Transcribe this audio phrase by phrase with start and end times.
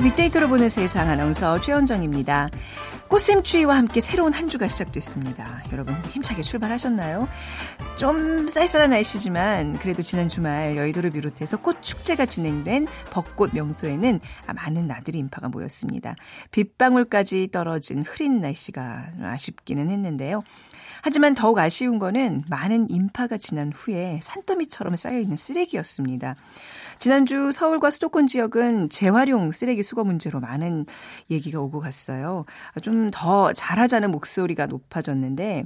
[0.00, 2.50] 빅데이터로 보는 세상 아나운서 최현정입니다.
[3.08, 5.62] 꽃샘추위와 함께 새로운 한 주가 시작됐습니다.
[5.72, 7.28] 여러분 힘차게 출발하셨나요?
[7.96, 14.20] 좀 쌀쌀한 날씨지만 그래도 지난 주말 여의도를 비롯해서 꽃 축제가 진행된 벚꽃 명소에는
[14.54, 16.16] 많은 나들이 인파가 모였습니다.
[16.50, 20.42] 빗방울까지 떨어진 흐린 날씨가 아쉽기는 했는데요.
[21.02, 26.34] 하지만 더욱 아쉬운 거는 많은 인파가 지난 후에 산더미처럼 쌓여있는 쓰레기였습니다.
[26.98, 30.86] 지난주 서울과 수도권 지역은 재활용 쓰레기 수거 문제로 많은
[31.30, 32.44] 얘기가 오고 갔어요.
[32.82, 35.64] 좀 더 잘하자는 목소리가 높아졌는데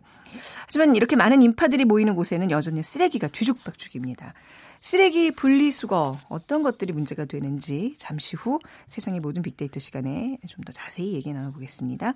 [0.67, 4.35] 하지만 이렇게 많은 인파들이 모이는 곳에는 여전히 쓰레기가 뒤죽박죽입니다.
[4.81, 11.15] 쓰레기 분리수거 어떤 것들이 문제가 되는지 잠시 후 세상의 모든 빅데이터 시간에 좀 더 자세히
[11.15, 12.15] 얘기 나눠보겠습니다.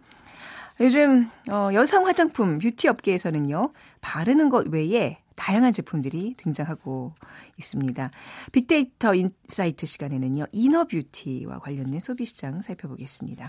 [0.81, 7.15] 요즘 어, 여성 화장품 뷰티 업계에서는요 바르는 것 외에 다양한 제품들이 등장하고
[7.59, 8.11] 있습니다.
[8.53, 13.49] 빅데이터 insight 시간에는요 inner beauty와 관련된 소비 시장 살펴보겠습니다.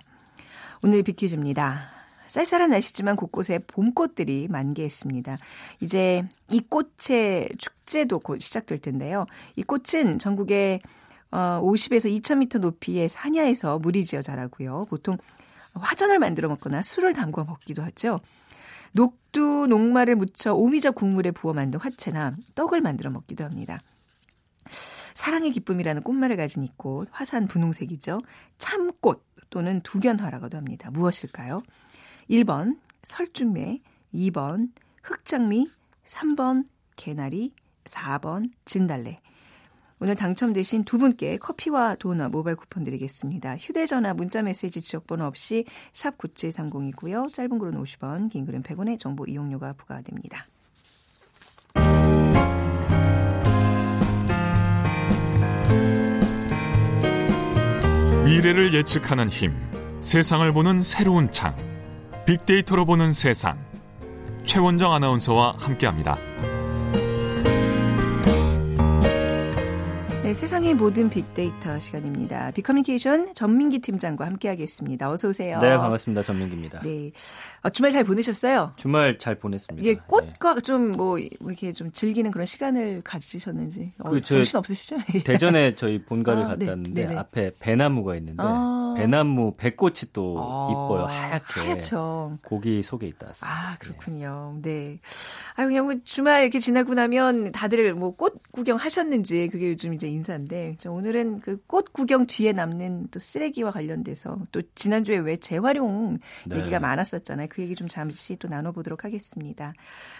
[0.82, 2.05] 오늘 빅퀴즈입니다.
[2.36, 5.38] 쌀쌀한 날씨지만 곳곳에 봄꽃들이 만개했습니다.
[5.80, 9.26] 이제 이 꽃의 축제도 곧 시작될 텐데요.
[9.56, 10.82] 이 꽃은 전국에
[11.32, 14.84] 50에서 2000m 높이의 산야에서 무리 지어 자라고요.
[14.90, 15.18] 보통
[15.74, 18.20] 화전을 만들어 먹거나 술을 담궈 먹기도 하죠.
[18.92, 23.80] 녹두, 녹말을 묻혀 오미자 국물에 부어 만든 화채나 떡을 만들어 먹기도 합니다.
[25.14, 28.22] 사랑의 기쁨이라는 꽃말을 가진 이 꽃, 화산 분홍색이죠.
[28.58, 30.90] 참꽃 또는 두견화라고도 합니다.
[30.92, 31.62] 무엇일까요?
[32.30, 33.80] 1번 설중매,
[34.14, 34.72] 2번
[35.04, 35.70] 흑장미,
[36.06, 37.54] 3번 개나리,
[37.86, 39.22] 4번 진달래.
[40.00, 43.56] 오늘 당첨되신 두 분께 커피와 도넛 모바일 쿠폰 드리겠습니다.
[43.58, 47.34] 휴대전화 문자메시지 지역번호 없이 샵 9730이고요.
[47.34, 50.48] 짧은 글은 50원, 긴 글은 100원의 정보 이용료가 부과됩니다.
[58.26, 59.54] 미래를 예측하는 힘,
[60.02, 61.56] 세상을 보는 새로운 창,
[62.26, 63.60] 빅데이터로 보는 세상.
[64.46, 66.18] 최원정 아나운서와 함께합니다.
[70.26, 72.50] 네, 세상의 모든 빅데이터 시간입니다.
[72.56, 75.12] 빅커뮤니케이션 전민기 팀장과 함께하겠습니다.
[75.12, 75.60] 어서 오세요.
[75.60, 76.24] 네, 반갑습니다.
[76.24, 76.80] 전민기입니다.
[76.80, 77.12] 네,
[77.62, 78.74] 어, 주말 잘 보내셨어요?
[78.76, 79.88] 주말 잘 보냈습니다.
[79.88, 80.62] 이게 꽃과 네.
[80.62, 84.98] 좀뭐 이렇게 좀 즐기는 그런 시간을 가지셨는지 어, 그 정신 없으시죠?
[85.26, 88.96] 대전에 저희 본가를 아, 갔다 네, 왔는데 네, 앞에 배나무가 있는데 아.
[88.98, 90.70] 배나무 배꽃이 또 아.
[90.72, 91.06] 이뻐요.
[91.06, 91.60] 하얗게.
[91.60, 92.40] 하얗죠.
[92.42, 93.56] 고기 속에 있다 왔습니다.
[93.56, 94.58] 아 그렇군요.
[94.64, 95.00] 네.
[95.56, 100.15] 아 그냥 뭐 주말 이렇게 지나고 나면 다들 뭐 꽃 구경 하셨는지 그게 요즘 이제
[100.16, 106.58] 인사인데 오늘은 그 꽃 구경 뒤에 남는 또 쓰레기와 관련돼서 또 지난주에 왜 재활용 네.
[106.58, 107.48] 얘기가 많았었잖아요.
[107.50, 109.74] 그 얘기 좀 잠시 또 나눠보도록 하겠습니다.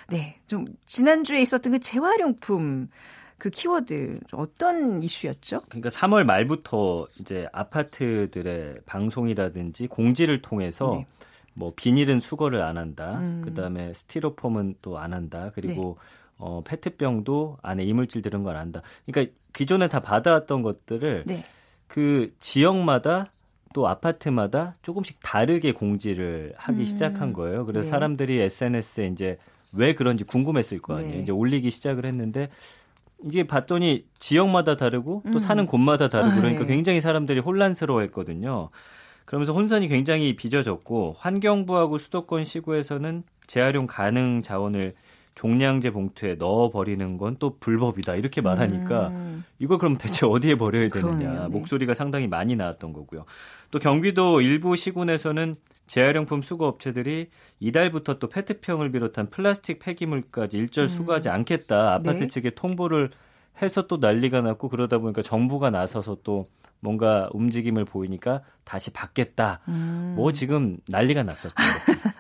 [0.10, 2.90] 네, 좀 지난주에 있었던 그 재활용품
[3.38, 5.62] 그 키워드 어떤 이슈였죠?
[5.70, 11.06] 그러니까 3월 말부터 이제 아파트들의 방송이라든지 공지를 통해서 네.
[11.54, 13.20] 뭐 비닐은 수거를 안 한다.
[13.20, 13.42] 음.
[13.44, 15.52] 그다음에 스티로폼은 또 안 한다.
[15.54, 16.25] 그리고 네.
[16.38, 18.82] 어, 페트병도 안에 이물질 들은 걸 안다.
[19.06, 21.44] 그러니까 기존에 다 받아왔던 것들을 네.
[21.88, 23.32] 그 지역마다
[23.74, 26.86] 또 아파트마다 조금씩 다르게 공지를 하기 음.
[26.86, 27.66] 시작한 거예요.
[27.66, 27.90] 그래서 네.
[27.90, 29.38] 사람들이 SNS에 이제
[29.74, 31.16] 왜 그런지 궁금했을 거 아니에요.
[31.16, 31.22] 네.
[31.22, 32.50] 이제 올리기 시작을 했는데
[33.24, 35.40] 이게 봤더니 지역마다 다르고 또 음.
[35.40, 36.74] 사는 곳마다 다르고 그러니까 아, 네.
[36.74, 38.70] 굉장히 사람들이 혼란스러워 했거든요.
[39.26, 44.94] 그러면서 혼선이 굉장히 빚어졌고 환경부하고 수도권 시구에서는 재활용 가능 자원을
[45.36, 49.44] 종량제 봉투에 넣어 버리는 건 또 불법이다 이렇게 말하니까 음.
[49.60, 51.48] 이걸 그럼 대체 어디에 버려야 되느냐 그러네요, 네.
[51.50, 53.26] 목소리가 상당히 많이 나왔던 거고요.
[53.72, 55.58] 또 경기도 일부 시군에서는
[55.88, 57.30] 재활용품 수거 업체들이
[57.60, 60.88] 이달부터 또 페트병을 비롯한 플라스틱 폐기물까지 일절 음.
[60.88, 62.28] 수거하지 않겠다 아파트 네.
[62.28, 63.12] 측에 통보를
[63.62, 66.46] 해서 또 난리가 났고 그러다 보니까 정부가 나서서 또
[66.86, 69.62] 뭔가 움직임을 보이니까 다시 받겠다.
[69.68, 70.14] 음.
[70.16, 71.56] 뭐 지금 난리가 났었죠.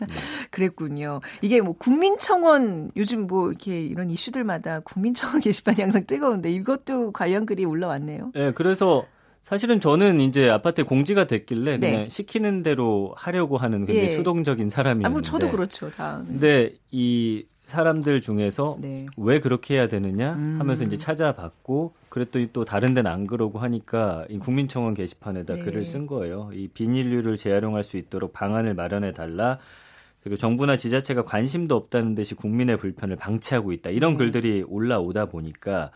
[0.01, 0.07] 네.
[0.49, 1.21] 그랬군요.
[1.43, 7.63] 이게 뭐 국민청원 요즘 뭐 이렇게 이런 이슈들마다 국민청원 게시판이 항상 뜨거운데 이것도 관련 글이
[7.63, 8.31] 올라왔네요.
[8.33, 9.05] 네, 그래서
[9.43, 11.91] 사실은 저는 이제 아파트에 공지가 됐길래 네.
[11.91, 14.11] 그냥 시키는 대로 하려고 하는 굉장히 예.
[14.13, 15.07] 수동적인 사람이었는데.
[15.07, 15.91] 아, 뭐 저도 그렇죠.
[15.91, 16.23] 다.
[16.25, 19.07] 근데 이 사람들 중에서 네.
[19.17, 20.87] 왜 그렇게 해야 되느냐 하면서 음.
[20.87, 25.61] 이제 찾아봤고 그랬더니 또 다른 데는 안 그러고 하니까 이 국민청원 게시판에다 네.
[25.61, 26.51] 글을 쓴 거예요.
[26.53, 29.57] 이 비닐류를 재활용할 수 있도록 방안을 마련해 달라.
[30.21, 33.89] 그리고 정부나 지자체가 관심도 없다는 듯이 국민의 불편을 방치하고 있다.
[33.89, 34.17] 이런 네.
[34.19, 35.91] 글들이 올라오다 보니까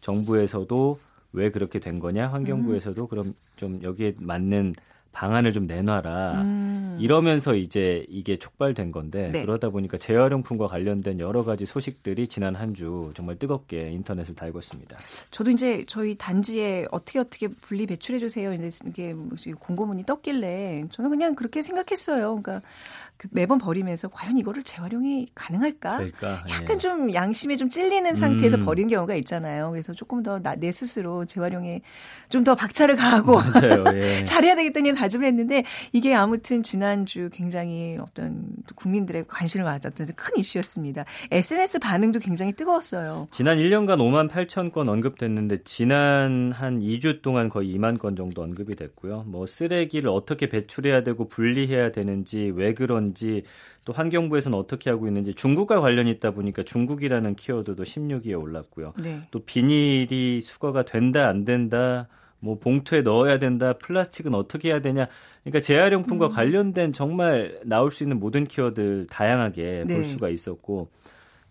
[0.00, 0.98] 정부에서도
[1.32, 3.08] 왜 그렇게 된 거냐, 환경부에서도 음.
[3.08, 4.74] 그럼 좀 여기에 맞는
[5.12, 6.42] 방안을 좀 내놔라.
[6.44, 6.96] 음.
[7.00, 9.42] 이러면서 이제 이게 촉발된 건데 네.
[9.42, 14.96] 그러다 보니까 재활용품과 관련된 여러 가지 소식들이 지난 한 주 정말 뜨겁게 인터넷을 달궜습니다.
[15.32, 18.54] 저도 이제 저희 단지에 어떻게 어떻게 분리 배출해 주세요.
[18.54, 19.12] 이제 이게
[19.58, 22.40] 공고문이 떴길래 저는 그냥 그렇게 생각했어요.
[22.40, 22.62] 그러니까 그
[23.30, 25.98] 매번 버리면서 과연 이거를 재활용이 가능할까?
[25.98, 26.44] 될까?
[26.50, 26.78] 약간 예.
[26.78, 28.64] 좀 양심에 좀 찔리는 상태에서 음.
[28.64, 29.70] 버린 경우가 있잖아요.
[29.70, 31.80] 그래서 조금 더 내 스스로 재활용에
[32.28, 33.38] 좀 더 박차를 가하고
[33.94, 34.24] 예.
[34.24, 41.04] 잘해야 되겠다는 다짐을 했는데 이게 아무튼 지난주 굉장히 어떤 국민들의 관심을 받았던 큰 이슈였습니다.
[41.30, 43.26] SNS 반응도 굉장히 뜨거웠어요.
[43.30, 48.74] 지난 1년간 5만 8천 건 언급됐는데 지난 한 2주 동안 거의 2만 건 정도 언급이
[48.74, 49.24] 됐고요.
[49.26, 53.42] 뭐 쓰레기를 어떻게 배출해야 되고 분리해야 되는지 왜 그런 건지
[53.84, 58.94] 또 환경부에서는 어떻게 하고 있는지 중국과 관련이 있다 보니까 중국이라는 키워드도 16위에 올랐고요.
[59.02, 59.20] 네.
[59.30, 62.08] 또 비닐이 수거가 된다 안 된다
[62.38, 65.08] 뭐 봉투에 넣어야 된다 플라스틱은 어떻게 해야 되냐
[65.44, 66.32] 그러니까 재활용품과 음.
[66.32, 69.94] 관련된 정말 나올 수 있는 모든 키워드 다양하게 네.
[69.94, 70.88] 볼 수가 있었고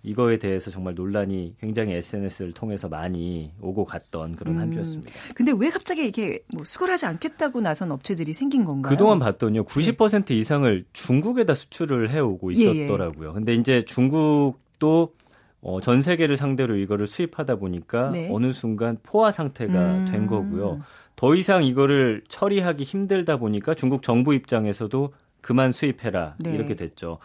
[0.03, 4.59] 이거에 대해서 정말 논란이 굉장히 SNS를 통해서 많이 오고 갔던 그런 음.
[4.61, 5.11] 한 주였습니다.
[5.35, 8.91] 근데 왜 갑자기 이렇게 뭐 수거하지 않겠다고 나선 업체들이 생긴 건가요?
[8.91, 9.65] 그동안 봤더니요.
[9.65, 10.35] 90% 네.
[10.35, 13.27] 이상을 중국에다 수출을 해오고 있었더라고요.
[13.27, 13.33] 예, 예.
[13.33, 15.13] 근데 이제 중국도
[15.61, 18.29] 어, 전 세계를 상대로 이거를 수입하다 보니까 네.
[18.31, 20.05] 어느 순간 포화 상태가 음.
[20.05, 20.81] 된 거고요.
[21.17, 25.11] 더 이상 이거를 처리하기 힘들다 보니까 중국 정부 입장에서도
[25.41, 26.53] 그만 수입해라 네.
[26.53, 27.19] 이렇게 됐죠.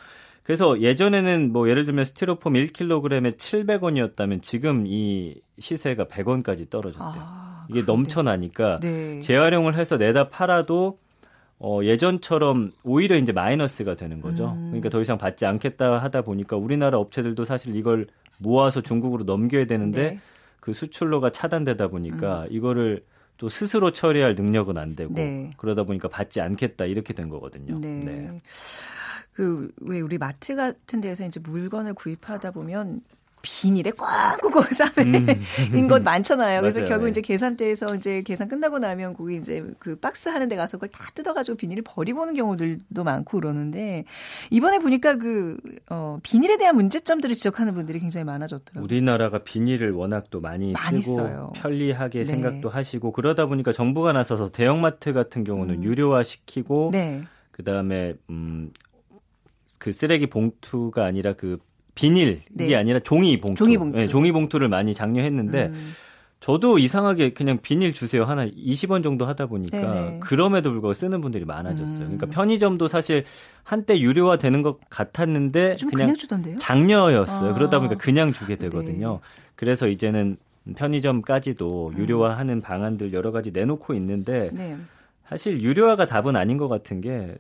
[0.45, 7.23] 그래서 예전에는 뭐 예를 들면 스티로폼 1kg에 700원이었다면 지금 이 시세가 100원까지 떨어졌대요.
[7.25, 9.21] 아, 이게 넘쳐나니까 네.
[9.21, 10.99] 재활용을 해서 내다 팔아도
[11.59, 14.53] 어, 예전처럼 오히려 이제 마이너스가 되는 거죠.
[14.53, 14.67] 음.
[14.67, 18.07] 그러니까 더 이상 받지 않겠다 하다 보니까 우리나라 업체들도 사실 이걸
[18.39, 20.21] 모아서 중국으로 넘겨야 되는데 네.
[20.61, 22.49] 그 수출로가 차단되다 보니까 음.
[22.51, 23.03] 이거를
[23.39, 25.53] 또 스스로 처리할 능력은 안 되고 네.
[25.57, 27.79] 그러다 보니까 받지 않겠다 이렇게 된 거거든요.
[27.79, 28.39] 네.
[29.37, 29.45] 네.
[29.85, 33.03] 그왜 우리 마트 같은 데서 이제 물건을 구입하다 보면
[33.45, 34.39] 비닐에 꽉
[34.73, 35.29] 싸매인
[35.75, 35.89] 음.
[35.89, 36.63] 것 많잖아요.
[36.63, 36.89] 그래서 맞아요.
[36.89, 37.11] 결국 네.
[37.11, 41.11] 이제 계산대에서 이제 계산 끝나고 나면 거기 이제 그 박스 하는 데 가서 그걸 다
[41.15, 44.05] 뜯어가지고 비닐을 버리고 오는 경우들도 많고 그러는데
[44.51, 45.59] 이번에 보니까 그,
[45.91, 48.83] 어, 비닐에 대한 문제점들을 지적하는 분들이 굉장히 많아졌더라고요.
[48.83, 51.53] 우리나라가 비닐을 워낙 또 많이, 많이 쓰고 써요.
[51.55, 52.25] 편리하게 네.
[52.25, 55.85] 생각도 하시고 그러다 보니까 정부가 나서서 대형마트 같은 경우는 음.
[55.85, 57.23] 유료화 시키고 네.
[57.51, 58.73] 그 다음에 음,
[59.79, 61.59] 그 쓰레기 봉투가 아니라 그
[61.95, 62.75] 비닐이 네.
[62.75, 63.65] 아니라 종이 봉투.
[63.65, 63.99] 종이 봉투.
[63.99, 65.93] 네, 종이 봉투를 많이 장려했는데 음.
[66.41, 70.21] 저도 이상하게 그냥 비닐 주세요 하나 20원 정도 하다 보니까 네.
[70.23, 72.07] 그럼에도 불구하고 쓰는 분들이 많아졌어요.
[72.07, 72.17] 음.
[72.19, 73.25] 그러니까 편의점도 사실
[73.63, 77.51] 한때 유료화 되는 것 같았는데 그냥, 그냥 장려였어요.
[77.51, 77.55] 아.
[77.55, 79.21] 그러다 보니까 그냥 주게 되거든요.
[79.23, 79.29] 네.
[79.57, 80.37] 그래서 이제는
[80.77, 81.99] 편의점까지도 음.
[81.99, 84.77] 유료화하는 방안들 여러 가지 내놓고 있는데 네.
[85.27, 87.37] 사실 유료화가 답은 아닌 것 같은 게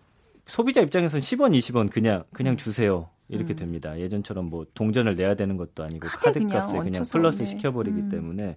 [0.46, 2.56] 소비자 입장에서는 10원, 20원 그냥 그냥 음.
[2.56, 3.08] 주세요.
[3.28, 3.56] 이렇게 음.
[3.56, 3.98] 됩니다.
[3.98, 7.44] 예전처럼 뭐 동전을 내야 되는 것도 아니고 카드 값을 그냥 플러스 네.
[7.46, 8.08] 시켜버리기 음.
[8.10, 8.56] 때문에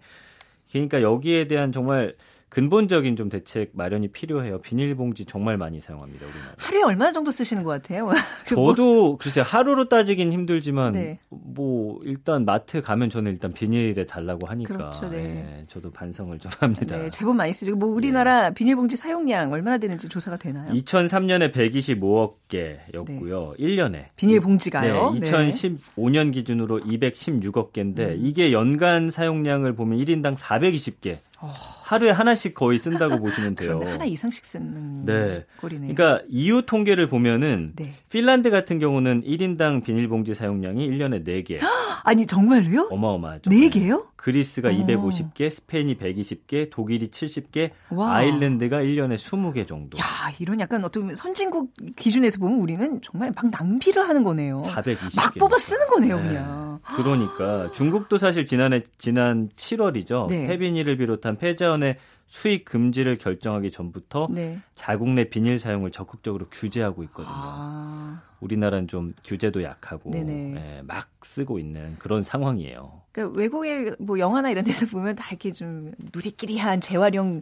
[0.72, 2.16] 그러니까 여기에 대한 정말
[2.50, 4.62] 근본적인 좀 대책 마련이 필요해요.
[4.62, 6.26] 비닐봉지 정말 많이 사용합니다.
[6.26, 6.54] 우리나라.
[6.58, 8.08] 하루에 얼마나 정도 쓰시는 것 같아요?
[8.48, 11.20] 그뭐 저도 글쎄 하루로 따지긴 힘들지만 네.
[11.30, 15.22] 뭐 일단 마트 가면 저는 일단 비닐에 달라고 하니까 그렇죠, 네.
[15.22, 16.98] 네, 저도 반성을 좀 합니다.
[16.98, 18.54] 네, 제법 많이 쓰리고 뭐 우리나라 네.
[18.54, 20.72] 비닐봉지 사용량 얼마나 되는지 조사가 되나요?
[20.72, 23.56] 2003년에 125억 개였고요.
[23.60, 25.16] 1년에 비닐봉지가요?
[25.20, 28.20] 네, 2015년 기준으로 216억 개인데 음.
[28.22, 31.18] 이게 연간 사용량을 보면 1인당 420개.
[31.40, 31.54] 어.
[31.84, 33.80] 하루에 하나씩 거의 쓴다고 보시면 돼요.
[33.86, 35.46] 하나 이상씩 쓰는 네.
[35.62, 35.94] 꼴이네요.
[35.94, 37.92] 그러니까 이후 통계를 보면은 네.
[38.12, 41.60] 핀란드 같은 경우는 1인당 비닐봉지 사용량이 1년에 4개.
[42.04, 42.88] 아니 정말로요?
[42.92, 43.50] 어마어마하죠.
[43.52, 44.08] 4개요?
[44.16, 44.72] 그리스가 어.
[44.72, 48.16] 250개, 스페인이 120개, 독일이 70개, 와.
[48.16, 49.98] 아일랜드가 1년에 20개 정도.
[50.00, 50.04] 야,
[50.40, 54.58] 이런 약간 어떤 선진국 기준에서 보면 우리는 정말 막 낭비를 하는 거네요.
[54.58, 55.16] 420개.
[55.16, 56.28] 막 뽑아 쓰는 거네요, 네.
[56.28, 56.67] 그냥.
[56.96, 60.28] 그러니까 중국도 사실 지난해 지난 7월이죠.
[60.28, 60.48] 네.
[60.48, 64.60] 폐비닐을 비롯한 폐자원의 수입 금지를 결정하기 전부터 네.
[64.76, 67.34] 자국 내 비닐 사용을 적극적으로 규제하고 있거든요.
[67.34, 68.22] 아.
[68.42, 73.02] 우리나라는 좀 규제도 약하고 예, 막 쓰고 있는 그런 상황이에요.
[73.12, 77.42] 그러니까 외국의 뭐 영화나 이런 데서 보면 다 이렇게 좀 누리끼리한 재활용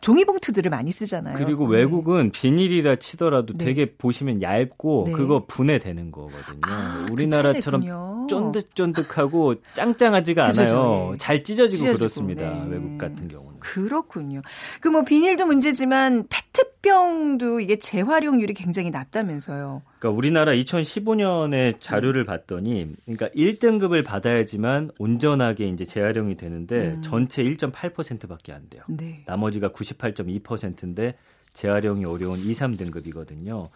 [0.00, 1.36] 종이봉투들을 많이 쓰잖아요.
[1.36, 1.76] 그리고 네.
[1.76, 3.64] 외국은 비닐이라 치더라도 네.
[3.64, 5.12] 되게 보시면 얇고 네.
[5.12, 6.60] 그거 분해되는 거거든요.
[6.62, 11.10] 아, 그 우리나라처럼 그 쫀득쫀득하고 짱짱하지가 않아요.
[11.14, 11.18] 예.
[11.18, 12.50] 잘 찢어지고, 찢어지고 그렇습니다.
[12.50, 12.66] 네.
[12.70, 13.60] 외국 같은 경우는.
[13.60, 14.42] 그렇군요.
[14.80, 19.82] 그 뭐 비닐도 문제지만 페트병도 이게 재활용률이 굉장히 낮다면서요.
[19.98, 27.02] 그러니까 우리나라 2015년에 자료를 봤더니 그러니까 1등급을 받아야지만 온전하게 이제 재활용이 되는데 음.
[27.02, 28.82] 전체 1.8%밖에 안 돼요.
[28.88, 29.24] 네.
[29.26, 31.16] 나머지가 98.2%인데
[31.54, 33.68] 재활용이 어려운 2, 3등급이거든요.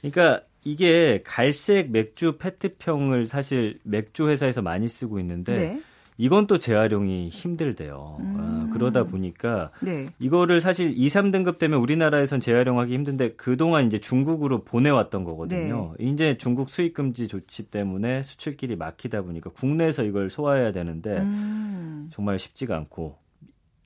[0.00, 5.82] 그러니까 이게 갈색 맥주 페트병을 사실 맥주 회사에서 많이 쓰고 있는데 네.
[6.18, 8.16] 이건 또 재활용이 힘들대요.
[8.18, 8.36] 음.
[8.36, 10.06] 아, 그러다 보니까 네.
[10.18, 15.94] 이거를 사실 2, 3등급 되면 우리나라에선 재활용하기 힘든데 그동안 이제 중국으로 보내왔던 거거든요.
[16.00, 16.10] 네.
[16.10, 22.10] 이제 중국 수입 금지 조치 때문에 수출길이 막히다 보니까 국내에서 이걸 소화해야 되는데 음.
[22.12, 23.18] 정말 쉽지가 않고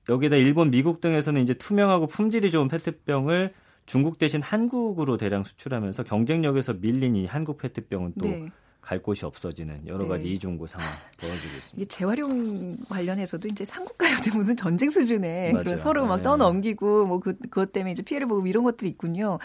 [0.09, 3.53] 여기다 일본, 미국 등에서는 이제 투명하고 품질이 좋은 페트병을
[3.85, 8.49] 중국 대신 한국으로 대량 수출하면서 경쟁력에서 밀린 이 한국 페트병은 또 네.
[8.81, 10.31] 갈 곳이 없어지는 여러 가지 네.
[10.31, 11.75] 이중고 상황 벌어지고 있습니다.
[11.75, 16.23] 이게 재활용 관련해서도 이제 삼국가요때 무슨 전쟁 수준의 그런 서로 막 네.
[16.23, 19.37] 떠넘기고 뭐 그, 그것 때문에 이제 피해를 보고 이런 것들이 있군요.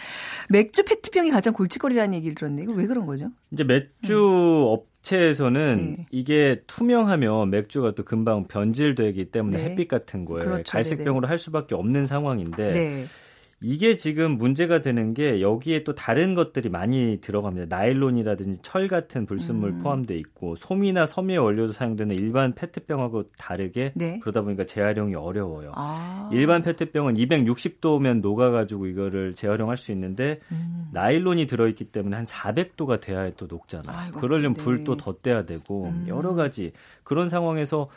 [0.49, 3.31] 맥주 페트병이 가장 골칫거리라는 얘기를 들었는데 이거 왜 그런 거죠?
[3.50, 4.81] 이제 맥주 음.
[5.07, 6.07] 업체에서는 네.
[6.11, 9.64] 이게 투명하면 맥주가 또 금방 변질되기 때문에 네.
[9.64, 10.73] 햇빛 같은 거에 그렇죠.
[10.73, 13.05] 갈색병으로 할 수밖에 없는 상황인데 네.
[13.66, 17.76] 이게 지금 문제가 되는 게 여기에 또 다른 것들이 많이 들어갑니다.
[17.76, 19.78] 나일론이라든지 철 같은 불순물 음.
[19.78, 24.20] 포함돼 있고 솜이나 섬유의 원료도 사용되는 일반 페트병하고 다르게 네.
[24.20, 25.73] 그러다 보니까 재활용이 어려워요.
[25.75, 26.30] 아.
[26.32, 30.87] 일반 페트병은 260도면 녹아가지고 이거를 재활용할 수 있는데 음.
[30.92, 33.99] 나일론이 들어있기 때문에 한 400도가 돼야 또 녹잖아요.
[33.99, 34.62] 아이고, 그러려면 네.
[34.62, 36.04] 불도 더 떼야 되고 음.
[36.06, 36.70] 여러 가지
[37.02, 37.88] 그런 상황에서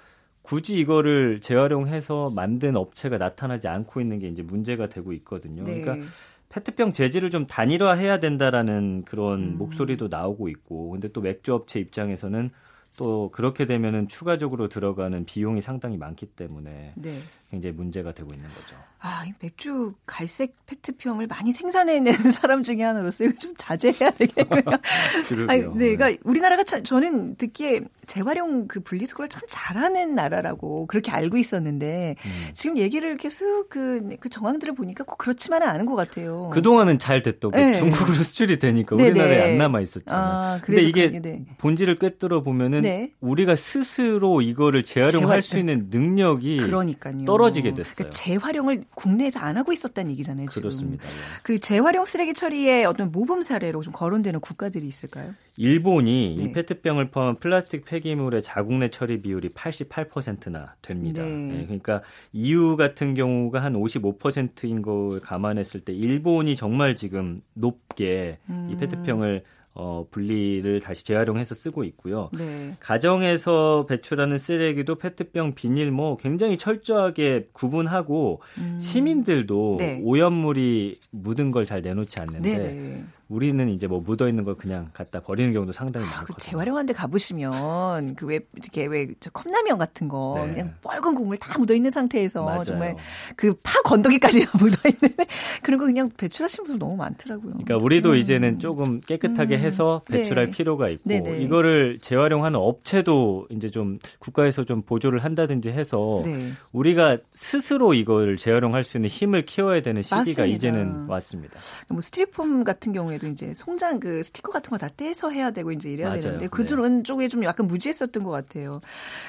[0.42, 5.64] 굳이 이거를 재활용해서 만든 업체가 나타나지 않고 있는 게 이제 문제가 되고 있거든요.
[5.64, 5.82] 네.
[5.82, 6.08] 그러니까
[6.50, 9.58] 페트병 재질을 좀 단일화해야 된다라는 그런 음.
[9.58, 12.50] 목소리도 나오고 있고, 근데 또 맥주 업체 입장에서는
[12.98, 17.12] 또 그렇게 되면은 추가적으로 들어가는 비용이 상당히 많기 때문에 네.
[17.50, 18.76] 굉장히 문제가 되고 있는 거죠.
[19.02, 24.62] 아, 이 맥주 갈색 페트병을 많이 생산해낸 사람 중에 하나로서 이거 좀 자제해야 되겠고요.
[25.48, 26.18] 아니, 네, 그러니까 네.
[26.24, 32.50] 우리나라가 참 저는 듣기에 재활용 그 분리수거를 참 잘하는 나라라고 그렇게 알고 있었는데 음.
[32.54, 36.50] 지금 얘기를 계속 그, 그 정황들을 보니까 꼭 그렇지만은 않은 것 같아요.
[36.52, 37.76] 그동안은 잘 됐던 네.
[37.76, 39.52] 중국으로 수출이 되니까 네, 우리나라에 네네.
[39.52, 40.24] 안 남아 있었잖아요.
[40.24, 41.46] 아, 근데 이게 네.
[41.60, 43.14] 본질을 꿰뚫어 보면은 네.
[43.22, 45.42] 우리가 스스로 이거를 재활용할 재활...
[45.42, 47.24] 수 있는 능력이 그러니까요.
[47.24, 47.94] 떨어 지게 됐어요.
[47.96, 50.48] 그러니까 재활용을 국내에서 안 하고 있었다는 얘기잖아요.
[50.48, 50.62] 지금.
[50.62, 51.06] 그렇습니다.
[51.06, 51.12] 예.
[51.44, 55.34] 그 재활용 쓰레기 처리에 어떤 모범 사례로 좀 거론되는 국가들이 있을까요?
[55.58, 56.44] 일본이 네.
[56.44, 61.22] 이 페트병을 포함한 플라스틱 폐기물의 자국 내 처리 비율이 88%나 됩니다.
[61.22, 61.30] 네.
[61.30, 61.64] 네.
[61.66, 62.02] 그러니까
[62.34, 68.70] EU 같은 경우가 한 55%인 걸 감안했을 때 일본이 정말 지금 높게 음.
[68.72, 69.44] 이 페트병을
[69.82, 72.30] 어, 분리를 다시 재활용해서 쓰고 있고요.
[72.34, 72.76] 네.
[72.82, 78.78] 가정에서 배출하는 쓰레기도 페트병, 비닐 뭐 굉장히 철저하게 구분하고 음.
[78.80, 80.02] 시민들도 네.
[80.04, 83.04] 오염물이 묻은 걸 잘 내놓지 않는데 네네.
[83.30, 83.36] 네.
[83.36, 86.36] 우리는 이제 뭐 묻어 있는 걸 그냥 갖다 버리는 경우도 상당히 아, 많거든요.
[86.38, 90.54] 그 재활용하는데 가보시면 그 왜 이렇게 왜 컵라면 같은 거 네.
[90.54, 92.64] 그냥 뻘건 국물 다 묻어 있는 상태에서 맞아요.
[92.64, 92.96] 정말
[93.36, 95.16] 그 파 건더기까지 묻어 있는
[95.64, 97.54] 그런 거 그냥 배출하시는 분들 너무 많더라고요.
[97.54, 98.16] 그러니까 우리도 음.
[98.16, 99.60] 이제는 조금 깨끗하게 음.
[99.62, 100.52] 해서 배출할 네.
[100.52, 101.32] 필요가 있고 네네.
[101.32, 101.42] 네.
[101.44, 106.52] 이거를 재활용하는 업체도 이제 좀 국가에서 좀 보조를 한다든지 해서 네.
[106.72, 110.46] 우리가 스스로 이걸 재활용할 수 있는 힘을 키워야 되는 시기가 맞습니다.
[110.46, 111.60] 이제는 왔습니다.
[111.90, 115.72] 뭐 스티로폼 같은 경우에 경우에도 이제 송장 그 스티커 같은 거 다 떼서 해야 되고
[115.74, 116.22] 이제 이래야 맞아요.
[116.22, 117.04] 되는데 그들은 네.
[117.04, 118.80] 쪽에 좀 약간 무지했었던 것 같아요.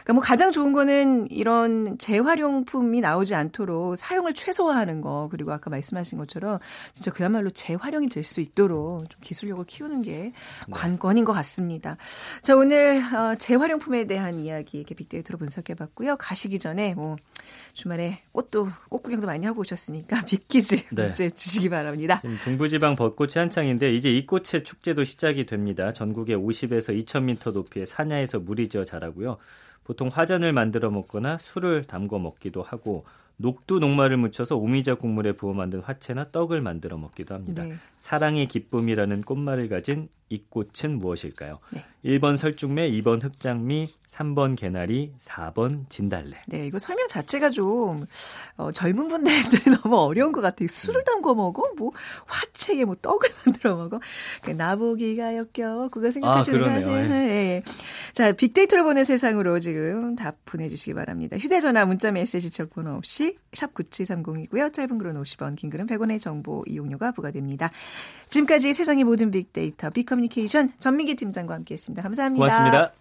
[0.05, 6.19] 그러니까 뭐 가장 좋은 거는 이런 재활용품이 나오지 않도록 사용을 최소화하는 거 그리고 아까 말씀하신
[6.19, 6.59] 것처럼
[6.93, 10.33] 진짜 그야말로 재활용이 될 수 있도록 좀 기술력을 키우는 게 네.
[10.71, 11.97] 관건인 것 같습니다.
[12.43, 16.17] 자 오늘 어, 재활용품에 대한 이야기 이렇게 빅데이터로 분석해봤고요.
[16.17, 17.17] 가시기 전에 뭐
[17.73, 21.05] 주말에 꽃도 꽃 구경도 많이 하고 오셨으니까 빅키즈 네.
[21.05, 22.23] 문제 주시기 바랍니다.
[22.43, 25.93] 중부지방 벚꽃이 한창인데 이제 이 꽃의 축제도 시작이 됩니다.
[25.93, 29.39] 전국에 50에서 2,000m 높이의 산야에서 물이 지어 자라고요.
[29.85, 33.05] 보통 화전을 만들어 먹거나 술을 담궈 먹기도 하고
[33.37, 37.65] 녹두 녹말을 묻혀서 오미자 국물에 부어 만든 화채나 떡을 만들어 먹기도 합니다.
[37.65, 37.75] 네.
[37.99, 41.59] 사랑의 기쁨이라는 꽃말을 가진 이 꽃은 무엇일까요?
[41.71, 41.85] 네.
[42.05, 46.37] 1번 설중매, 2번 흑장미, 3번 개나리, 4번 진달래.
[46.47, 48.07] 네, 이거 설명 자체가 좀
[48.57, 49.43] 어, 젊은 분들이
[49.83, 50.69] 너무 어려운 것 같아요.
[50.69, 51.73] 술을 담궈 먹어?
[51.77, 51.91] 뭐
[52.27, 54.01] 화채에 뭐 떡을 만들어 먹어?
[54.43, 55.89] 그 나보기가 역겨워.
[55.89, 57.09] 그거 생각하시는 아, 거 아니에요?
[57.09, 57.09] 네.
[57.09, 57.63] 네.
[58.15, 61.37] 자, 빅데이터로 보는 세상으로 지금 답 보내주시기 바랍니다.
[61.37, 64.73] 휴대전화, 문자, 메시지 적번호 없이 샵 9730이고요.
[64.73, 67.71] 짧은 글은 50원, 긴 글은 100원의 정보 이용료가 부과됩니다.
[68.29, 72.03] 지금까지 세상의 모든 빅데이터 빅 커뮤니케이션 전민기 팀장과 함께했습니다.
[72.03, 72.45] 감사합니다.
[72.45, 72.93] 고맙습니다.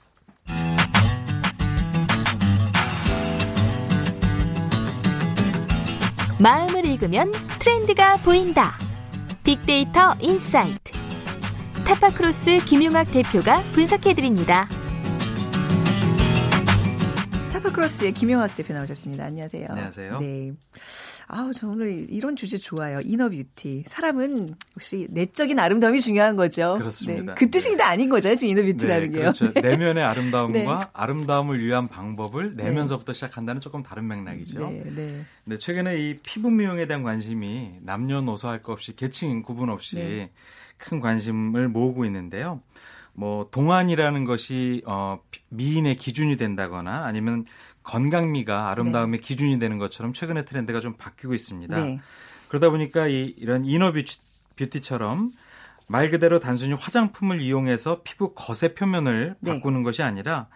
[6.39, 8.77] 마음을 읽으면 트렌드가 보인다.
[9.43, 10.91] 빅데이터 insight.
[11.85, 14.69] 타파크로스 김용학 대표가 분석해드립니다.
[17.51, 19.25] 타파크로스의 김용학 대표 나오셨습니다.
[19.25, 19.67] 안녕하세요.
[19.69, 20.19] 안녕하세요.
[20.19, 20.53] 네.
[21.31, 23.01] 아우, 저 오늘 이런 주제 좋아요.
[23.03, 23.83] inner beauty.
[23.85, 26.73] 사람은 역시 내적인 아름다움이 중요한 거죠.
[26.79, 27.33] 그렇습니다.
[27.33, 27.35] 네.
[27.37, 27.83] 그 뜻이 네.
[27.83, 29.33] 아닌 거죠, 지금 inner beauty라는 네, 게요.
[29.33, 29.51] 그렇죠.
[29.61, 30.85] 내면의 아름다움과 네.
[30.91, 34.69] 아름다움을 위한 방법을 내면에서부터 시작한다는 조금 다른 맥락이죠.
[34.71, 35.25] 네, 네.
[35.45, 40.31] 네, 최근에 이 피부 미용에 대한 관심이 남녀노소 할 것 없이 계층 구분 없이 네.
[40.77, 42.61] 큰 관심을 모으고 있는데요.
[43.13, 45.19] 뭐 동안이라는 것이 어
[45.49, 47.45] 미인의 기준이 된다거나 아니면
[47.89, 49.27] 건강미가 아름다움의 네.
[49.27, 51.75] 기준이 되는 것처럼 최근의 트렌드가 좀 바뀌고 있습니다.
[51.75, 51.99] 네.
[52.47, 53.91] 그러다 보니까 이 이런 inner
[54.55, 55.31] beauty, 처럼
[55.87, 59.53] 말 그대로 단순히 화장품을 이용해서 피부 거세 표면을 네.
[59.53, 60.47] 바꾸는 것이 아니라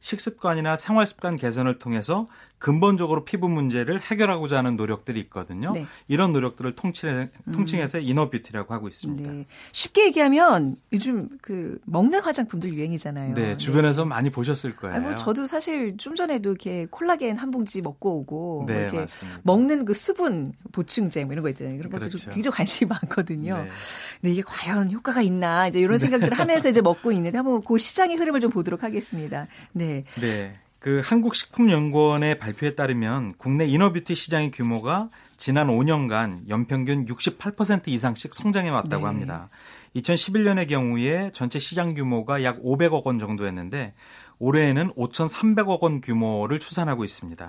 [0.00, 2.24] 식습관이나 생활 습관 개선을 통해서
[2.58, 5.72] 근본적으로 피부 문제를 해결하고자 하는 노력들이 있거든요.
[5.72, 5.86] 네.
[6.08, 8.02] 이런 노력들을 통칭해, 통칭해서 음.
[8.02, 9.30] inner beauty라고 하고 있습니다.
[9.30, 9.46] 네.
[9.70, 13.34] 쉽게 얘기하면 요즘 그 먹는 화장품도 유행이잖아요.
[13.34, 14.08] 네, 주변에서 네.
[14.08, 14.96] 많이 보셨을 거예요.
[14.96, 18.82] 아니, 뭐 저도 사실 좀 전에도 이렇게 콜라겐 한 봉지 먹고 오고 뭐 네, 뭐
[18.82, 19.40] 이렇게 맞습니다.
[19.44, 21.76] 먹는 그 수분 보충제 뭐 이런 거 있잖아요.
[21.78, 22.30] 그런 것도 그렇죠.
[22.30, 23.58] 굉장히 관심이 많거든요.
[23.58, 23.68] 네.
[24.20, 25.98] 근데 이게 과연 효과가 있나 이제 이런 네.
[25.98, 29.46] 생각들을 하면서 이제 먹고 있는데 한번 그 시장의 흐름을 좀 보도록 하겠습니다.
[29.72, 29.87] 네.
[30.20, 30.58] 네.
[30.78, 39.02] 그 한국식품연구원의 발표에 따르면 국내 이너뷰티 시장의 규모가 지난 5년간 연평균 68% 이상씩 성장해 왔다고
[39.02, 39.06] 네.
[39.06, 39.48] 합니다.
[39.96, 43.94] 2011년의 경우에 전체 시장 규모가 약 500억 원 정도였는데
[44.38, 47.48] 올해에는 5,300억 원 규모를 추산하고 있습니다.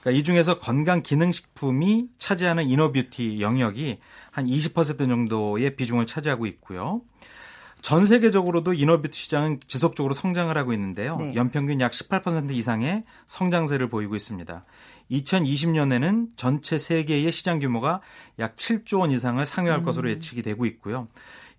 [0.00, 3.98] 그러니까 이 중에서 건강 기능식품이 차지하는 inner beauty 영역이
[4.30, 7.02] 한 20% 정도의 비중을 차지하고 있고요.
[7.82, 11.16] 전 세계적으로도 inner beauty 시장은 지속적으로 성장을 하고 있는데요.
[11.16, 11.34] 네.
[11.34, 14.64] 연평균 약 18% 이상의 성장세를 보이고 있습니다.
[15.10, 18.00] 2020년에는 전체 세계의 시장 규모가
[18.38, 19.84] 약 7조 원 이상을 상회할 음.
[19.84, 21.08] 것으로 예측이 되고 있고요.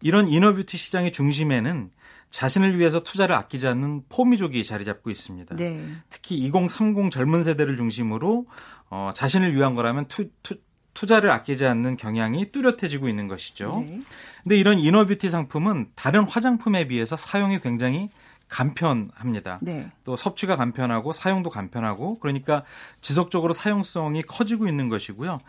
[0.01, 1.91] 이런 inner beauty 시장의 중심에는
[2.29, 5.55] 자신을 위해서 투자를 아끼지 않는 포미족이 자리 잡고 있습니다.
[5.55, 5.83] 네.
[6.09, 8.45] 특히 2030 젊은 세대를 중심으로
[8.91, 10.57] 어, 자신을 위한 거라면 투, 투,
[10.93, 13.83] 투자를 아끼지 않는 경향이 뚜렷해지고 있는 것이죠.
[13.85, 14.01] 네.
[14.43, 18.09] 근데 이런 inner beauty 상품은 다른 화장품에 비해서 사용이 굉장히
[18.47, 19.59] 간편합니다.
[19.61, 19.91] 네.
[20.03, 22.63] 또 섭취가 간편하고 사용도 간편하고 그러니까
[22.99, 25.39] 지속적으로 사용성이 커지고 있는 것이고요.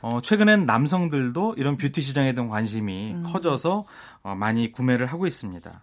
[0.00, 3.22] 어, 최근엔 남성들도 이런 뷰티 시장에 대한 관심이 음.
[3.26, 3.86] 커져서
[4.22, 5.82] 어, 많이 구매를 하고 있습니다.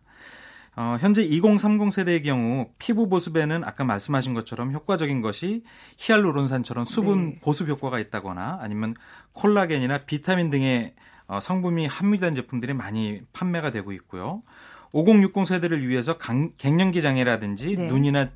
[0.78, 5.64] 어, 현재 2030 세대의 경우 피부 보습에는 아까 말씀하신 것처럼 효과적인 것이
[5.98, 7.40] 히알루론산처럼 수분 네.
[7.40, 8.96] 보습 효과가 있다거나 아니면
[9.34, 14.44] 콜라겐이나 비타민 등의 어, 성분이 함유된 제품들이 많이 판매가 되고 있고요.
[14.92, 17.88] 5060 세대를 위해서 강, 갱년기 장애라든지 네.
[17.88, 18.30] 눈이나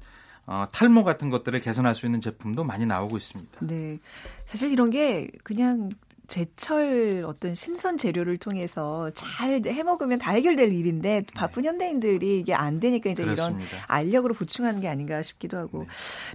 [0.45, 3.59] 어, 탈모 같은 것들을 개선할 수 있는 제품도 많이 나오고 있습니다.
[3.61, 3.99] 네.
[4.45, 5.91] 사실 이런 게 그냥
[6.29, 11.69] 제철 어떤 신선 재료를 통해서 잘 해먹으면 다 해결될 일인데 바쁜 네.
[11.69, 13.69] 현대인들이 이게 안 되니까 이제 그렇습니다.
[13.69, 15.87] 이런 알력으로 보충하는 게 아닌가 싶기도 하고 네.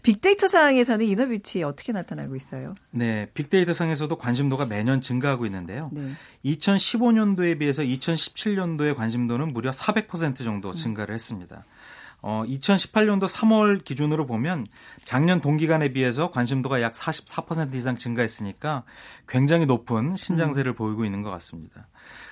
[0.03, 2.75] 빅데이터 상에서는 이너뷰티 어떻게 나타나고 있어요?
[2.91, 5.91] 네, 빅데이터 상에서도 관심도가 매년 증가하고 있는데요.
[5.93, 6.11] 네.
[6.45, 10.75] 2015년도에 비해서 2017년도의 관심도는 무려 400% 정도 음.
[10.75, 11.65] 증가를 했습니다.
[12.27, 14.67] 어, 2018년도 3월 기준으로 보면
[15.05, 18.85] 작년 동기간에 비해서 관심도가 약 44% 이상 증가했으니까
[19.29, 20.75] 굉장히 높은 신장세를 음.
[20.75, 21.87] 보이고 있는 것 같습니다.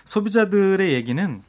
[0.07, 1.43] 소비자들의 얘기는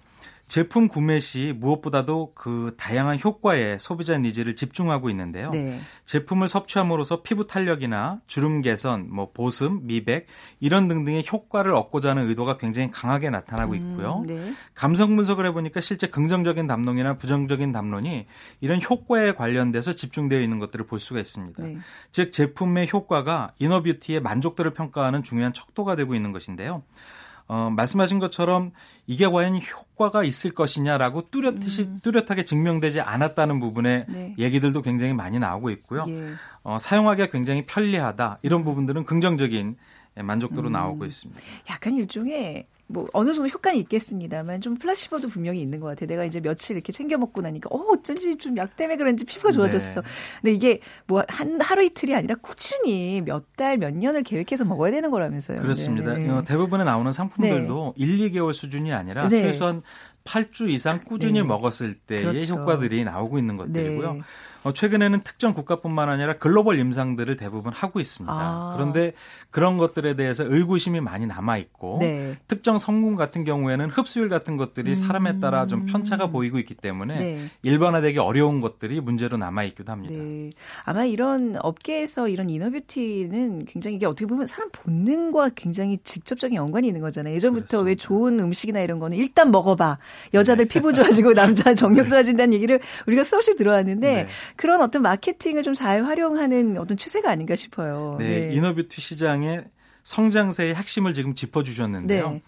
[0.53, 5.49] 제품 구매 시 무엇보다도 그 다양한 효과에 소비자 needs를 집중하고 있는데요.
[5.49, 5.79] 네.
[6.05, 10.27] 제품을 섭취함으로써 피부 탄력이나 주름 개선, 뭐 보습, 미백
[10.59, 14.19] 이런 등등의 효과를 얻고자 하는 의도가 굉장히 강하게 나타나고 음, 있고요.
[14.19, 14.53] 음, 네.
[14.75, 18.27] 감성 분석을 해보니까 실제 긍정적인 담론이나 부정적인 담론이
[18.61, 21.63] 이런 효과에 관련돼서 집중되어 있는 것들을 볼 수가 있습니다.
[21.63, 21.79] 네.
[22.11, 26.83] 즉 제품의 효과가 이너뷰티의 만족도를 평가하는 중요한 척도가 되고 있는 것인데요.
[27.47, 28.71] 어, 말씀하신 것처럼
[29.05, 31.99] 이게 과연 효과가 있을 것이냐라고 뚜렷이, 음.
[32.01, 34.35] 뚜렷하게 증명되지 않았다는 부분에 네.
[34.37, 36.05] 얘기들도 굉장히 많이 나오고 있고요.
[36.07, 36.31] 예.
[36.63, 39.75] 어, 사용하기가 굉장히 편리하다 이런 부분들은 긍정적인
[40.15, 40.73] 만족도로 음.
[40.73, 41.41] 나오고 있습니다.
[41.69, 46.07] 약간 일종의 뭐 어느 정도 효과는 있겠습니다만 좀 플라시보도 분명히 있는 것 같아요.
[46.07, 49.55] 내가 이제 며칠 이렇게 챙겨 먹고 나니까 어 어쩐지 좀 약 때문에 그런지 피부가 네.
[49.55, 50.01] 좋아졌어.
[50.01, 50.07] 네.
[50.41, 55.09] 근데 이게 뭐 한 하루 이틀이 아니라 꾸준히 몇 달 몇 년을 계획해서 먹어야 되는
[55.11, 55.61] 거라면서요.
[55.61, 56.13] 그렇습니다.
[56.13, 56.29] 네, 네.
[56.31, 58.03] 어, 대부분에 나오는 상품들도 네.
[58.05, 59.41] 1, 2개월 수준이 아니라 네.
[59.41, 59.81] 최소한
[60.23, 61.43] 8주 이상 꾸준히 네.
[61.43, 62.55] 먹었을 때의 그렇죠.
[62.55, 64.21] 효과들이 나오고 있는 것들이고요.
[64.63, 64.69] 네.
[64.69, 68.33] 어, 최근에는 특정 국가뿐만 아니라 글로벌 임상들을 대부분 하고 있습니다.
[68.33, 68.73] 아.
[68.75, 69.13] 그런데
[69.51, 72.35] 그런 것들에 대해서 의구심이 많이 남아 있고 네.
[72.47, 74.95] 특정 성분 같은 경우에는 흡수율 같은 것들이 음.
[74.95, 77.49] 사람에 따라 좀 편차가 보이고 있기 때문에 네.
[77.61, 80.13] 일반화되기 어려운 것들이 문제로 남아 있기도 합니다.
[80.15, 80.51] 네.
[80.83, 86.87] 아마 이런 업계에서 이런 inner beauty는 굉장히 이게 어떻게 보면 사람 본능과 굉장히 직접적인 연관이
[86.87, 87.35] 있는 거잖아요.
[87.35, 87.87] 예전부터 그렇습니다.
[87.87, 89.97] 왜 좋은 음식이나 이런 거는 일단 먹어봐.
[90.33, 90.73] 여자들 네.
[90.73, 94.27] 피부 좋아지고 남자 정력 좋아진다는 얘기를 우리가 수없이 들어왔는데 네.
[94.55, 98.15] 그런 어떤 마케팅을 좀 잘 활용하는 어떤 추세가 아닌가 싶어요.
[98.19, 98.53] 네, 네.
[98.53, 99.63] inner beauty 시장에
[100.03, 102.29] 성장세의 핵심을 지금 짚어주셨는데요.
[102.31, 102.41] 네.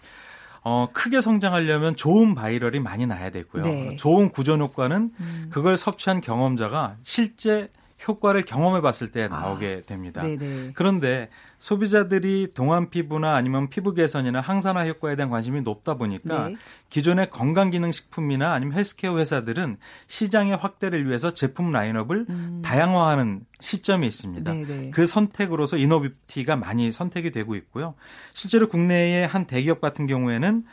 [0.62, 3.62] 어, 크게 성장하려면 좋은 viral이 많이 나야 되고요.
[3.64, 3.96] 네.
[3.96, 5.46] 좋은 구전 효과는 음.
[5.50, 7.68] 그걸 섭취한 경험자가 실제
[8.06, 10.22] 효과를 경험해 봤을 때 나오게 아, 됩니다.
[10.22, 10.72] 네네.
[10.74, 11.28] 그런데
[11.58, 16.56] 소비자들이 동안 피부나 아니면 피부 개선이나 항산화 효과에 대한 관심이 높다 보니까 네.
[16.90, 22.62] 기존의 건강기능식품이나 아니면 헬스케어 회사들은 시장의 확대를 위해서 제품 라인업을 음.
[22.62, 24.52] 다양화하는 시점이 있습니다.
[24.52, 24.90] 네네.
[24.90, 27.94] 그 선택으로서 이노비티가 많이 선택이 되고 있고요.
[28.34, 30.64] 실제로 국내의 한 대기업 같은 경우에는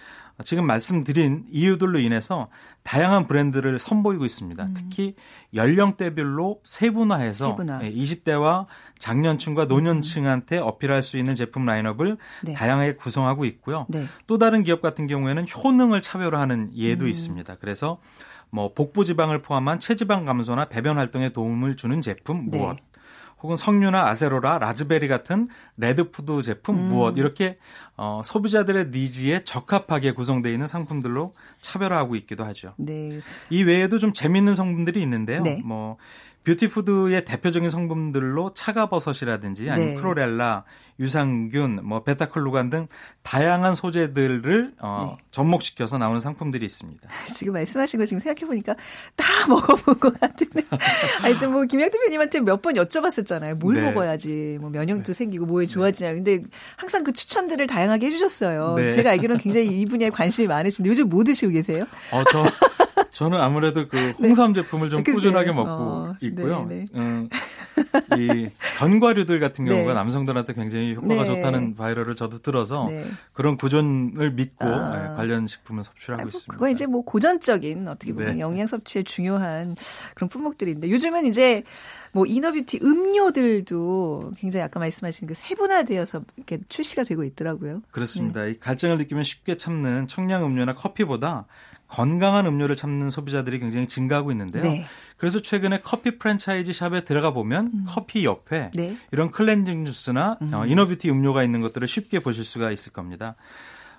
[0.44, 2.48] 지금 말씀드린 이유들로 인해서
[2.82, 4.64] 다양한 브랜드를 선보이고 있습니다.
[4.64, 4.74] 음.
[4.74, 5.16] 특히
[5.54, 7.80] 연령대별로 세분화해서 세분화.
[7.80, 8.66] 20대와
[8.98, 12.54] 장년층과 노년층한테 어필할 수 있는 제품 라인업을 네.
[12.54, 13.86] 다양하게 구성하고 있고요.
[13.90, 14.06] 네.
[14.26, 17.10] 또 다른 기업 같은 경우에는 효능을 차별화하는 예도 음.
[17.10, 17.56] 있습니다.
[17.56, 18.00] 그래서
[18.50, 22.58] 뭐 복부 지방을 포함한 체지방 감소나 배변 활동에 도움을 주는 제품 네.
[22.58, 22.78] 무엇
[23.44, 26.88] 혹은 석류나 아세로라, 라즈베리 같은 red food 제품 음.
[26.88, 27.58] 무엇 이렇게
[27.98, 32.74] 어, 소비자들의 needs에 적합하게 구성되어 있는 상품들로 차별화하고 있기도 하죠.
[32.78, 33.20] 네.
[33.50, 35.42] 이 외에도 좀 재미있는 성분들이 있는데요.
[35.44, 35.62] 네.
[35.64, 35.98] 뭐
[36.44, 40.02] beauty food의 대표적인 성분들로 차가버섯이라든지 아니면 네.
[40.02, 40.64] 클로렐라,
[41.00, 42.88] 유산균, 뭐 베타글루칸 등
[43.24, 45.24] 다양한 소재들을 어, 네.
[45.32, 47.10] 접목시켜서 나오는 상품들이 있습니다.
[47.34, 48.76] 지금 말씀하신 거 지금 생각해 보니까
[49.16, 50.64] 다 먹어본 것 같은데.
[51.24, 53.56] 아니 지금 뭐 김영학 대표님한테 몇 번 여쭤봤었잖아요.
[53.56, 53.82] 뭘 네.
[53.82, 55.14] 먹어야지 뭐 면역도 네.
[55.14, 56.14] 생기고 뭐에 좋아지냐.
[56.14, 56.42] 근데
[56.78, 58.76] 항상 그 추천들을 다양하게 해주셨어요.
[58.76, 58.90] 네.
[58.92, 61.84] 제가 알기로는 굉장히 이 분야에 관심이 많으신데 요즘 뭐 드시고 계세요?
[62.12, 62.46] 어, 저
[63.14, 64.14] 저는 아무래도 그 네.
[64.20, 66.66] 홍삼 제품을 좀 꾸준하게 먹고 어, 있고요.
[66.68, 67.00] 네, 네.
[67.00, 67.30] 음,
[68.18, 68.50] 이
[68.80, 69.94] 견과류들 같은 경우가 네.
[69.94, 71.26] 남성들한테 굉장히 효과가 네.
[71.26, 73.06] 좋다는 바이럴을 저도 들어서 네.
[73.34, 75.16] 그런 구전을 믿고 아.
[75.16, 76.54] 관련 식품을 섭취를 하고 아, 있습니다.
[76.54, 79.76] 그거 이제 뭐 고전적인 어떻게 보면 영양 섭취에 중요한
[80.16, 81.64] 그런 품목들인데 요즘은 이제
[82.14, 87.84] 뭐 inner beauty 음료들도 굉장히 아까 말씀하신 그 세분화되어서 이렇게 출시가 되고 있더라고요.
[87.92, 88.46] 그렇습니다.
[88.46, 91.46] 이 갈증을 느끼면 쉽게 찾는 청량 음료나 커피보다
[91.94, 94.64] 건강한 음료를 찾는 소비자들이 굉장히 증가하고 있는데요.
[94.64, 94.84] 네.
[95.16, 97.86] 그래서 최근에 커피 프랜차이즈 shop에 들어가 보면 음.
[97.88, 98.98] 커피 옆에 네.
[99.12, 100.54] 이런 클렌징 주스나 음.
[100.56, 103.36] 어, inner beauty 음료가 있는 것들을 쉽게 보실 수가 있을 겁니다.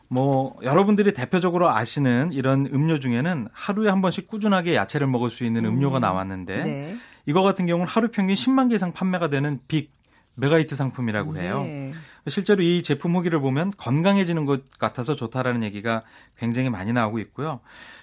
[0.09, 5.64] 뭐 여러분들이 대표적으로 아시는 이런 음료 중에는 하루에 한 번씩 꾸준하게 야채를 먹을 수 있는
[5.64, 6.00] 음료가 음.
[6.00, 6.96] 나왔는데 네.
[7.26, 9.92] 이거 같은 경우는 하루 평균 10만 개 이상 판매가 되는 big
[10.37, 11.62] mega hit 상품이라고 해요.
[11.62, 11.92] 네.
[12.29, 16.03] 실제로 이 제품 후기를 보면 건강해지는 것 같아서 좋다라는 얘기가
[16.38, 17.61] 굉장히 많이 나오고 있고요.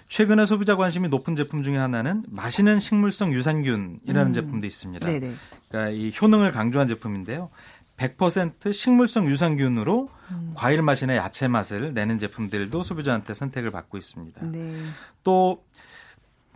[0.08, 4.32] 최근에 소비자 관심이 높은 제품 중에 하나는 마시는 식물성 유산균이라는 음.
[4.32, 5.06] 제품도 있습니다.
[5.06, 5.34] 네네.
[5.68, 7.50] 그러니까 이 효능을 강조한 제품인데요.
[7.96, 10.52] 100% 식물성 유산균으로 음.
[10.54, 14.44] 과일 맛이나 야채 맛을 내는 제품들도 소비자한테 선택을 받고 있습니다.
[14.46, 14.74] 네.
[15.22, 15.62] 또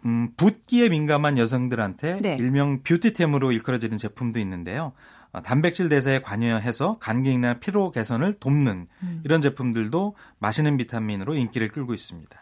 [0.04, 2.36] 음, 붓기에 민감한 여성들한테 네.
[2.38, 4.92] 일명 뷰티템으로 일컬어지는 제품도 있는데요.
[5.36, 9.20] 어, 단백질 대사에 관여해서 간 기능이나 피로 개선을 돕는 음.
[9.22, 12.40] 이런 제품들도 마시는 비타민으로 인기를 끌고 있습니다.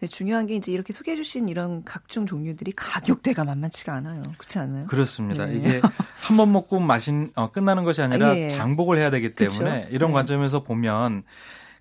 [0.00, 4.22] 네, 중요한 게 이제 이렇게 소개해 주신 이런 각종 종류들이 가격대가 만만치가 않아요.
[4.38, 4.86] 그렇지 않아요?
[4.86, 5.46] 그렇습니다.
[5.46, 5.56] 네.
[5.56, 5.80] 이게
[6.20, 8.46] 한 번 먹고 마신 어, 끝나는 것이 아니라 아, 예.
[8.46, 9.94] 장복을 해야 되기 때문에 그쵸?
[9.94, 10.14] 이런 네.
[10.14, 11.24] 관점에서 보면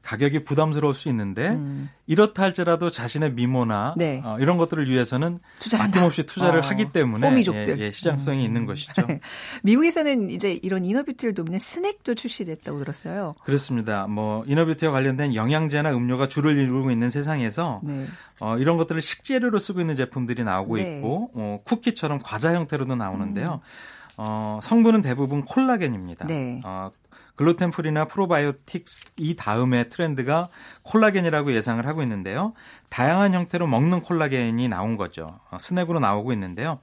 [0.08, 1.90] 가격이 부담스러울 수 있는데 음.
[2.06, 4.22] 이렇다 할지라도 자신의 미모나 네.
[4.24, 6.00] 어, 이런 것들을 위해서는 투자한다.
[6.00, 8.46] 아낌없이 투자를 어, 하기 때문에 예, 예, 시장성이 음.
[8.46, 8.94] 있는 것이죠.
[9.64, 13.36] 미국에서는 이제 이런 이너뷰티를 돕는 스낵도 출시됐다고 들었어요.
[13.44, 14.08] 그렇습니다.
[14.08, 18.06] 뭐 이너뷰티와 관련된 영양제나 음료가 주를 이루고 있는 세상에서 네.
[18.40, 21.00] 어, 이런 것들을 식재료로 쓰고 있는 제품들이 나오고 네.
[21.00, 23.60] 있고 어, 쿠키처럼 과자 형태로도 나오는데요.
[23.62, 24.16] 음.
[24.16, 26.28] 어, 성분은 대부분 콜라겐입니다.
[26.28, 26.62] 네.
[26.64, 26.92] 어,
[27.38, 30.50] gluten free나 probiotics 이 다음에 트렌드가
[30.84, 32.54] 콜라겐이라고 예상을 하고 있는데요.
[32.90, 35.40] 다양한 형태로 먹는 콜라겐이 나온 거죠.
[35.50, 36.80] 어, 스낵으로 나오고 있는데요.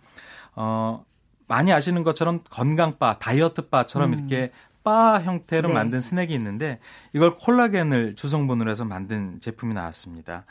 [0.55, 1.05] 어,
[1.47, 4.19] 많이 아시는 것처럼 건강바, 다이어트 바처럼 음.
[4.19, 4.53] 이렇게
[4.85, 5.75] 바 형태로 네.
[5.75, 6.79] 만든 스낵이 있는데
[7.13, 10.45] 이걸 콜라겐을 주성분으로 해서 만든 제품이 나왔습니다.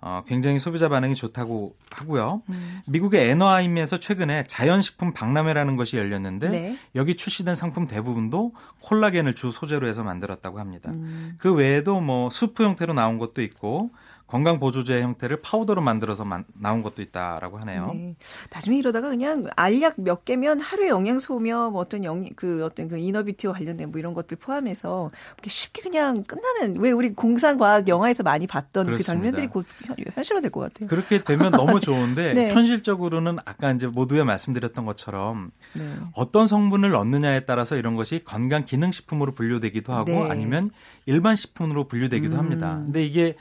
[0.00, 2.42] 어, 굉장히 소비자 반응이 좋다고 하고요.
[2.50, 2.80] 음.
[2.86, 6.78] 미국의 애너하임에서 최근에 자연식품 박람회라는 것이 열렸는데 네.
[6.94, 10.90] 여기 출시된 상품 대부분도 콜라겐을 주 소재로 해서 만들었다고 합니다.
[10.92, 11.34] 음.
[11.38, 13.90] 그 외에도 뭐 수프 형태로 나온 것도 있고
[14.28, 17.90] 건강 보조제 형태를 파우더로 만들어서 만, 나온 것도 있다라고 하네요.
[17.94, 18.14] 네.
[18.52, 22.98] 나중에 이러다가 그냥 알약 몇 개면 하루에 영양 소며 뭐 어떤 영 그 어떤 그
[22.98, 25.10] 이너뷰티와 관련된 뭐 이런 것들 포함해서
[25.46, 28.96] 쉽게 그냥 끝나는 왜 우리 공상 과학 영화에서 많이 봤던 그 그렇습니다.
[28.96, 29.66] 그 장면들이 곧
[30.14, 30.88] 현실화 될 것 같아요.
[30.88, 32.52] 그렇게 되면 너무 좋은데 네.
[32.52, 35.82] 현실적으로는 아까 이제 모두에 말씀드렸던 것처럼 네.
[36.14, 40.30] 어떤 성분을 넣느냐에 따라서 이런 것이 건강 기능 식품으로 분류되기도 하고 네.
[40.30, 40.70] 아니면
[41.06, 42.38] 일반 식품으로 분류되기도 음.
[42.38, 42.80] 합니다.
[42.84, 43.36] 근데 이게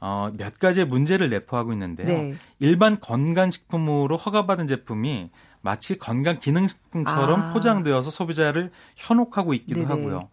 [0.00, 2.06] 어, 몇 가지의 문제를 내포하고 있는데요.
[2.06, 2.34] 네.
[2.60, 5.30] 일반 건강식품으로 허가받은 제품이
[5.60, 7.52] 마치 건강 기능식품처럼 아.
[7.52, 9.88] 포장되어서 소비자를 현혹하고 있기도 네네.
[9.88, 10.28] 하고요.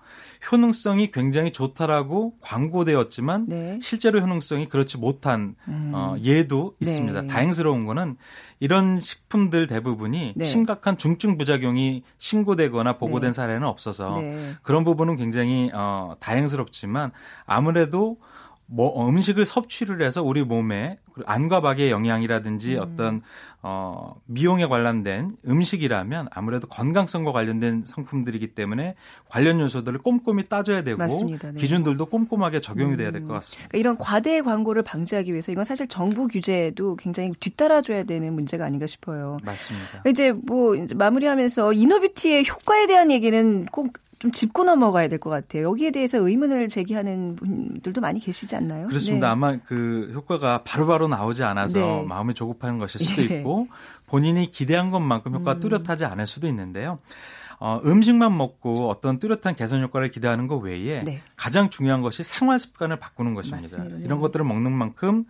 [0.51, 3.79] 효능성이 굉장히 좋다라고 광고되었지만 네.
[3.81, 5.91] 실제로 효능성이 그렇지 못한 음.
[5.95, 7.23] 어, 예도 있습니다.
[7.23, 7.27] 네.
[7.27, 8.17] 다행스러운 거는
[8.59, 10.45] 이런 식품들 대부분이 네.
[10.45, 13.35] 심각한 중증 부작용이 신고되거나 보고된 네.
[13.35, 14.53] 사례는 없어서 네.
[14.61, 17.11] 그런 부분은 굉장히 어, 다행스럽지만
[17.45, 18.17] 아무래도
[18.67, 22.79] 뭐 음식을 섭취를 해서 우리 몸에 안과 박의 영향이라든지 음.
[22.81, 23.21] 어떤
[23.61, 28.95] 어 미용에 관련된 음식이라면 아무래도 건강성과 관련된 상품들이기 때문에
[29.29, 31.53] 관련 요소들을 꼼꼼히 따져야 되고 네.
[31.57, 33.33] 기준들도 꼼꼼하게 적용이 돼야 될것 음.
[33.35, 33.67] 같습니다.
[33.69, 38.87] 그러니까 이런 과대 광고를 방지하기 위해서 이건 사실 정부 규제도 굉장히 뒤따라줘야 되는 문제가 아닌가
[38.87, 39.37] 싶어요.
[39.43, 40.03] 맞습니다.
[40.07, 43.93] 이제 뭐 이제 마무리하면서 이너뷰티의 효과에 대한 얘기는 꼭
[44.25, 45.69] 좀 짚고 넘어가야 될 것 같아요.
[45.69, 48.87] 여기에 대해서 의문을 제기하는 분들도 많이 계시지 않나요?
[48.87, 49.27] 그렇습니다.
[49.27, 49.31] 네.
[49.31, 52.03] 아마 그 효과가 바로바로 나오지 않아서 네.
[52.07, 53.37] 마음이 조급한 것일 수도 네.
[53.39, 53.67] 있고
[54.07, 55.59] 본인이 기대한 것만큼 효과가 음.
[55.59, 56.97] 뚜렷하지 않을 수도 있는데요.
[57.59, 61.21] 어, 음식만 먹고 어떤 뚜렷한 개선 효과를 기대하는 것 외에 네.
[61.37, 63.77] 가장 중요한 것이 생활 습관을 바꾸는 것입니다.
[63.77, 64.05] 맞습니다.
[64.05, 65.25] 이런 것들을 먹는 만큼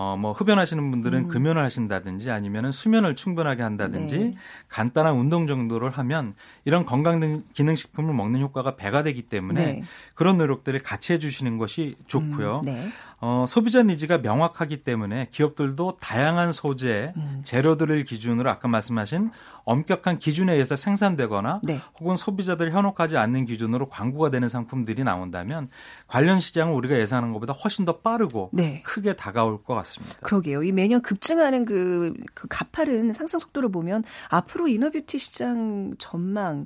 [0.00, 1.28] 어, 뭐 흡연하시는 분들은 음.
[1.28, 4.34] 금연을 하신다든지 아니면은 수면을 충분하게 한다든지 네.
[4.68, 6.34] 간단한 운동 정도를 하면
[6.64, 9.82] 이런 건강 기능 식품을 먹는 효과가 배가 되기 때문에 네.
[10.14, 12.60] 그런 노력들을 같이 해주시는 것이 좋고요.
[12.66, 12.72] 음.
[12.72, 12.88] 네.
[13.20, 17.40] 어, 소비자 니즈가 명확하기 때문에 기업들도 다양한 소재, 음.
[17.42, 19.32] 재료들을 기준으로 아까 말씀하신
[19.68, 21.80] 엄격한 기준에 의해서 생산되거나 네.
[22.00, 25.68] 혹은 소비자들 현혹하지 않는 기준으로 광고가 되는 상품들이 나온다면
[26.06, 28.82] 관련 시장은 우리가 예상하는 것보다 훨씬 더 빠르고 네.
[28.82, 30.16] 크게 다가올 것 같습니다.
[30.22, 30.62] 그러게요.
[30.62, 36.64] 이 매년 급증하는 그, 그 가파른 상승 속도를 보면 앞으로 inner beauty 시장 전망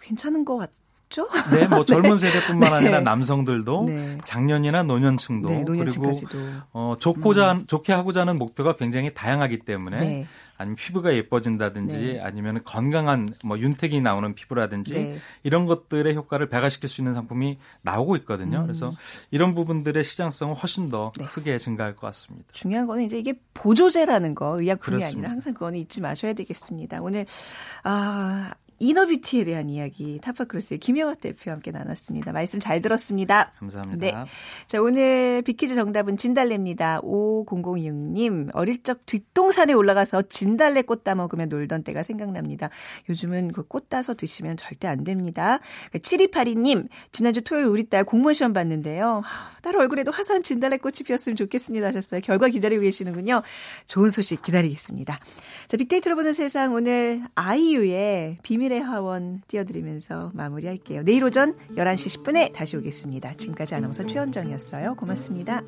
[0.00, 1.28] 괜찮은 것 같아요.
[1.52, 2.16] 네, 뭐 젊은 네.
[2.16, 2.76] 세대뿐만 네.
[2.76, 4.18] 아니라 남성들도 네.
[4.24, 6.10] 장년이나 노년층도 네, 그리고
[6.72, 7.66] 어 좋고자 음.
[7.66, 10.26] 좋게 하고자 하는 목표가 굉장히 다양하기 때문에 네.
[10.62, 12.20] 아니면 피부가 예뻐진다든지 네.
[12.20, 15.18] 아니면 건강한 뭐 윤택이 나오는 피부라든지 네.
[15.42, 18.60] 이런 것들의 효과를 배가시킬 수 있는 상품이 나오고 있거든요.
[18.60, 18.62] 음.
[18.62, 18.92] 그래서
[19.30, 21.26] 이런 부분들의 시장성은 훨씬 더 네.
[21.26, 22.46] 크게 증가할 것 같습니다.
[22.52, 25.18] 중요한 거는 이제 이게 보조제라는 거 의약품이 그렇습니다.
[25.18, 27.02] 아니라 항상 그거는 잊지 마셔야 되겠습니다.
[27.02, 27.26] 오늘
[27.84, 32.32] 아 inner beauty에 대한 이야기 타파크로스의 김영학 대표와 함께 나눴습니다.
[32.32, 33.52] 말씀 잘 들었습니다.
[33.60, 34.06] 감사합니다.
[34.06, 34.12] 네.
[34.66, 37.00] 자, 오늘 비 퀴즈 정답은 진달래입니다.
[37.02, 42.70] 5026님, 어릴 적 뒷동산에 올라가서 진달래 꽃 따 먹으며 놀던 때가 생각납니다.
[43.08, 45.60] 요즘은 그 꽃 따서 드시면 절대 안 됩니다.
[45.92, 49.22] 7282님, 지난주 토요일 우리 딸 공무원 시험 봤는데요.
[49.62, 52.20] 딸 얼굴에도 화사한 진달래 꽃이 피었으면 좋겠습니다 하셨어요.
[52.20, 53.42] 결과 기다리고 계시는군요.
[53.86, 55.18] 좋은 소식 기다리겠습니다.
[55.68, 61.02] 자, 빅데이터로 보는 세상 오늘 아이유의 비밀 의 하원 띄워드리면서 마무리할게요.
[61.02, 63.36] 내일 오전 11시 10분에 다시 오겠습니다.
[63.36, 64.94] 지금까지 아나운서 최현정이었어요.
[64.94, 65.62] 고맙습니다.